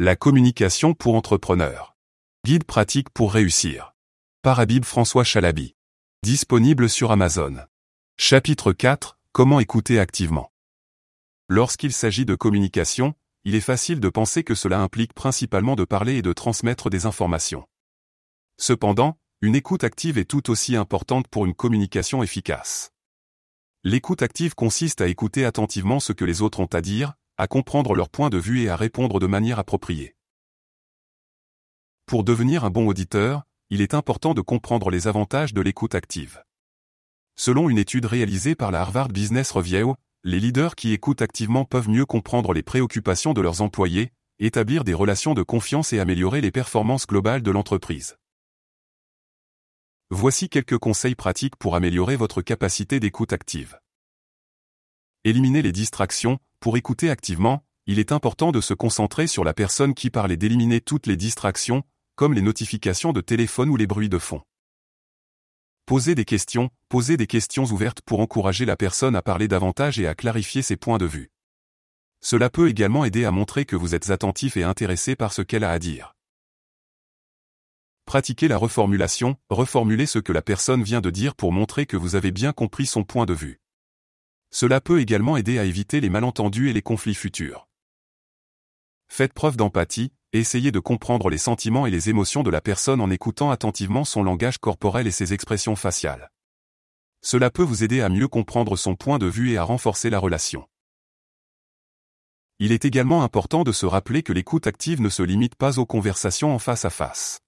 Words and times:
La 0.00 0.16
communication 0.16 0.92
pour 0.92 1.14
entrepreneurs. 1.14 1.94
Guide 2.44 2.64
pratique 2.64 3.10
pour 3.10 3.32
réussir. 3.32 3.94
Par 4.42 4.58
Habib 4.58 4.84
François 4.84 5.22
Chalabi. 5.22 5.76
Disponible 6.24 6.88
sur 6.88 7.12
Amazon. 7.12 7.58
Chapitre 8.18 8.72
4. 8.72 9.20
Comment 9.30 9.60
écouter 9.60 10.00
activement. 10.00 10.50
Lorsqu'il 11.48 11.92
s'agit 11.92 12.24
de 12.24 12.34
communication, 12.34 13.14
il 13.44 13.54
est 13.54 13.60
facile 13.60 14.00
de 14.00 14.08
penser 14.08 14.42
que 14.42 14.56
cela 14.56 14.80
implique 14.80 15.12
principalement 15.12 15.76
de 15.76 15.84
parler 15.84 16.16
et 16.16 16.22
de 16.22 16.32
transmettre 16.32 16.90
des 16.90 17.06
informations. 17.06 17.64
Cependant, 18.58 19.20
une 19.42 19.54
écoute 19.54 19.84
active 19.84 20.18
est 20.18 20.24
tout 20.24 20.50
aussi 20.50 20.74
importante 20.74 21.28
pour 21.28 21.46
une 21.46 21.54
communication 21.54 22.24
efficace. 22.24 22.90
L'écoute 23.84 24.22
active 24.22 24.56
consiste 24.56 25.00
à 25.00 25.06
écouter 25.06 25.44
attentivement 25.44 26.00
ce 26.00 26.12
que 26.12 26.24
les 26.24 26.42
autres 26.42 26.58
ont 26.58 26.66
à 26.72 26.80
dire, 26.80 27.14
à 27.36 27.46
comprendre 27.46 27.94
leur 27.94 28.08
point 28.08 28.30
de 28.30 28.38
vue 28.38 28.62
et 28.62 28.68
à 28.68 28.76
répondre 28.76 29.20
de 29.20 29.26
manière 29.26 29.58
appropriée. 29.58 30.14
Pour 32.06 32.24
devenir 32.24 32.64
un 32.64 32.70
bon 32.70 32.86
auditeur, 32.86 33.44
il 33.70 33.80
est 33.80 33.94
important 33.94 34.34
de 34.34 34.40
comprendre 34.40 34.90
les 34.90 35.08
avantages 35.08 35.54
de 35.54 35.60
l'écoute 35.60 35.94
active. 35.94 36.42
Selon 37.36 37.68
une 37.68 37.78
étude 37.78 38.04
réalisée 38.04 38.54
par 38.54 38.70
la 38.70 38.82
Harvard 38.82 39.08
Business 39.08 39.50
Review, 39.50 39.94
les 40.22 40.38
leaders 40.38 40.76
qui 40.76 40.92
écoutent 40.92 41.22
activement 41.22 41.64
peuvent 41.64 41.88
mieux 41.88 42.06
comprendre 42.06 42.52
les 42.52 42.62
préoccupations 42.62 43.32
de 43.32 43.40
leurs 43.40 43.62
employés, 43.62 44.12
établir 44.38 44.84
des 44.84 44.94
relations 44.94 45.34
de 45.34 45.42
confiance 45.42 45.92
et 45.92 46.00
améliorer 46.00 46.40
les 46.40 46.50
performances 46.50 47.06
globales 47.06 47.42
de 47.42 47.50
l'entreprise. 47.50 48.16
Voici 50.10 50.48
quelques 50.48 50.78
conseils 50.78 51.14
pratiques 51.14 51.56
pour 51.56 51.74
améliorer 51.74 52.16
votre 52.16 52.42
capacité 52.42 53.00
d'écoute 53.00 53.32
active. 53.32 53.80
Éliminez 55.24 55.62
les 55.62 55.72
distractions. 55.72 56.38
Pour 56.64 56.78
écouter 56.78 57.10
activement, 57.10 57.62
il 57.84 57.98
est 57.98 58.10
important 58.10 58.50
de 58.50 58.62
se 58.62 58.72
concentrer 58.72 59.26
sur 59.26 59.44
la 59.44 59.52
personne 59.52 59.92
qui 59.92 60.08
parle 60.08 60.32
et 60.32 60.38
d'éliminer 60.38 60.80
toutes 60.80 61.06
les 61.06 61.18
distractions, 61.18 61.82
comme 62.16 62.32
les 62.32 62.40
notifications 62.40 63.12
de 63.12 63.20
téléphone 63.20 63.68
ou 63.68 63.76
les 63.76 63.86
bruits 63.86 64.08
de 64.08 64.16
fond. 64.16 64.40
Posez 65.84 66.14
des 66.14 66.24
questions, 66.24 66.70
posez 66.88 67.18
des 67.18 67.26
questions 67.26 67.64
ouvertes 67.64 68.00
pour 68.00 68.20
encourager 68.20 68.64
la 68.64 68.78
personne 68.78 69.14
à 69.14 69.20
parler 69.20 69.46
davantage 69.46 70.00
et 70.00 70.06
à 70.06 70.14
clarifier 70.14 70.62
ses 70.62 70.76
points 70.76 70.96
de 70.96 71.04
vue. 71.04 71.30
Cela 72.22 72.48
peut 72.48 72.70
également 72.70 73.04
aider 73.04 73.26
à 73.26 73.30
montrer 73.30 73.66
que 73.66 73.76
vous 73.76 73.94
êtes 73.94 74.08
attentif 74.08 74.56
et 74.56 74.62
intéressé 74.62 75.16
par 75.16 75.34
ce 75.34 75.42
qu'elle 75.42 75.64
a 75.64 75.70
à 75.70 75.78
dire. 75.78 76.16
Pratiquez 78.06 78.48
la 78.48 78.56
reformulation, 78.56 79.36
reformulez 79.50 80.06
ce 80.06 80.18
que 80.18 80.32
la 80.32 80.40
personne 80.40 80.82
vient 80.82 81.02
de 81.02 81.10
dire 81.10 81.34
pour 81.34 81.52
montrer 81.52 81.84
que 81.84 81.98
vous 81.98 82.16
avez 82.16 82.30
bien 82.30 82.54
compris 82.54 82.86
son 82.86 83.04
point 83.04 83.26
de 83.26 83.34
vue. 83.34 83.60
Cela 84.54 84.80
peut 84.80 85.00
également 85.00 85.36
aider 85.36 85.58
à 85.58 85.64
éviter 85.64 86.00
les 86.00 86.08
malentendus 86.08 86.70
et 86.70 86.72
les 86.72 86.80
conflits 86.80 87.16
futurs. 87.16 87.66
Faites 89.08 89.32
preuve 89.32 89.56
d'empathie, 89.56 90.12
essayez 90.32 90.70
de 90.70 90.78
comprendre 90.78 91.28
les 91.28 91.38
sentiments 91.38 91.86
et 91.86 91.90
les 91.90 92.08
émotions 92.08 92.44
de 92.44 92.50
la 92.50 92.60
personne 92.60 93.00
en 93.00 93.10
écoutant 93.10 93.50
attentivement 93.50 94.04
son 94.04 94.22
langage 94.22 94.58
corporel 94.58 95.08
et 95.08 95.10
ses 95.10 95.32
expressions 95.32 95.74
faciales. 95.74 96.30
Cela 97.20 97.50
peut 97.50 97.64
vous 97.64 97.82
aider 97.82 98.00
à 98.00 98.08
mieux 98.08 98.28
comprendre 98.28 98.76
son 98.76 98.94
point 98.94 99.18
de 99.18 99.26
vue 99.26 99.50
et 99.50 99.56
à 99.56 99.64
renforcer 99.64 100.08
la 100.08 100.20
relation. 100.20 100.68
Il 102.60 102.70
est 102.70 102.84
également 102.84 103.24
important 103.24 103.64
de 103.64 103.72
se 103.72 103.86
rappeler 103.86 104.22
que 104.22 104.32
l'écoute 104.32 104.68
active 104.68 105.00
ne 105.00 105.08
se 105.08 105.24
limite 105.24 105.56
pas 105.56 105.80
aux 105.80 105.86
conversations 105.86 106.54
en 106.54 106.60
face 106.60 106.84
à 106.84 106.90
face. 106.90 107.40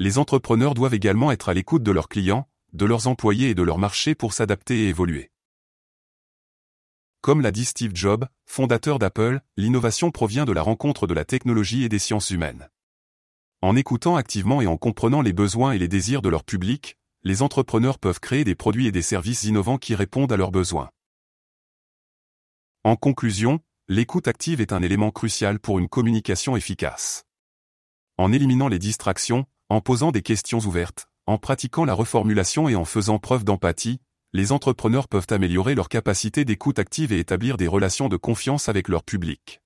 Les 0.00 0.18
entrepreneurs 0.18 0.74
doivent 0.74 0.94
également 0.94 1.30
être 1.30 1.48
à 1.48 1.54
l'écoute 1.54 1.84
de 1.84 1.92
leurs 1.92 2.08
clients, 2.08 2.48
de 2.72 2.86
leurs 2.86 3.06
employés 3.06 3.50
et 3.50 3.54
de 3.54 3.62
leur 3.62 3.78
marché 3.78 4.16
pour 4.16 4.32
s'adapter 4.32 4.80
et 4.80 4.88
évoluer. 4.88 5.30
Comme 7.20 7.40
l'a 7.40 7.50
dit 7.50 7.64
Steve 7.64 7.94
Jobs, 7.94 8.26
fondateur 8.46 8.98
d'Apple, 8.98 9.40
l'innovation 9.56 10.10
provient 10.10 10.44
de 10.44 10.52
la 10.52 10.62
rencontre 10.62 11.06
de 11.06 11.14
la 11.14 11.24
technologie 11.24 11.82
et 11.82 11.88
des 11.88 11.98
sciences 11.98 12.30
humaines. 12.30 12.68
En 13.60 13.74
écoutant 13.74 14.14
activement 14.14 14.62
et 14.62 14.68
en 14.68 14.76
comprenant 14.76 15.20
les 15.20 15.32
besoins 15.32 15.72
et 15.72 15.78
les 15.78 15.88
désirs 15.88 16.22
de 16.22 16.28
leur 16.28 16.44
public, 16.44 16.96
les 17.24 17.42
entrepreneurs 17.42 17.98
peuvent 17.98 18.20
créer 18.20 18.44
des 18.44 18.54
produits 18.54 18.86
et 18.86 18.92
des 18.92 19.02
services 19.02 19.42
innovants 19.42 19.78
qui 19.78 19.96
répondent 19.96 20.32
à 20.32 20.36
leurs 20.36 20.52
besoins. 20.52 20.90
En 22.84 22.94
conclusion, 22.94 23.60
l'écoute 23.88 24.28
active 24.28 24.60
est 24.60 24.72
un 24.72 24.82
élément 24.82 25.10
crucial 25.10 25.58
pour 25.58 25.80
une 25.80 25.88
communication 25.88 26.56
efficace. 26.56 27.24
En 28.16 28.32
éliminant 28.32 28.68
les 28.68 28.78
distractions, 28.78 29.46
en 29.68 29.80
posant 29.80 30.12
des 30.12 30.22
questions 30.22 30.60
ouvertes, 30.60 31.08
en 31.26 31.36
pratiquant 31.36 31.84
la 31.84 31.94
reformulation 31.94 32.68
et 32.68 32.76
en 32.76 32.84
faisant 32.84 33.18
preuve 33.18 33.44
d'empathie, 33.44 34.00
les 34.34 34.52
entrepreneurs 34.52 35.08
peuvent 35.08 35.26
améliorer 35.30 35.74
leur 35.74 35.88
capacité 35.88 36.44
d'écoute 36.44 36.78
active 36.78 37.12
et 37.12 37.18
établir 37.18 37.56
des 37.56 37.66
relations 37.66 38.08
de 38.08 38.16
confiance 38.16 38.68
avec 38.68 38.88
leur 38.88 39.02
public. 39.02 39.62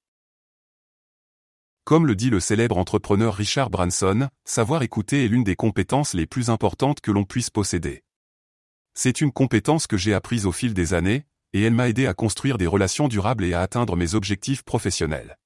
Comme 1.85 2.07
le 2.07 2.15
dit 2.15 2.31
le 2.31 2.39
célèbre 2.39 2.79
entrepreneur 2.79 3.35
Richard 3.35 3.71
Branson, 3.71 4.29
savoir 4.45 4.83
écouter 4.85 5.25
est 5.25 5.29
l'une 5.29 5.43
des 5.43 5.57
compétences 5.57 6.15
les 6.15 6.27
plus 6.27 6.49
importantes 6.49 7.01
que 7.01 7.11
l'on 7.11 7.25
puisse 7.25 7.51
posséder. 7.51 8.05
C'est 8.95 9.21
une 9.21 9.33
compétence 9.33 9.89
que 9.89 9.97
j'ai 9.97 10.15
apprise 10.15 10.47
au 10.47 10.53
fil 10.53 10.75
des 10.75 10.95
années, 10.95 11.25
et 11.53 11.63
elle 11.63 11.75
m'a 11.75 11.89
aidé 11.89 12.07
à 12.07 12.15
construire 12.15 12.57
des 12.57 12.69
relations 12.69 13.09
durables 13.09 13.45
et 13.45 13.55
à 13.55 13.63
atteindre 13.63 13.97
mes 13.97 14.15
objectifs 14.15 14.63
professionnels. 14.63 15.39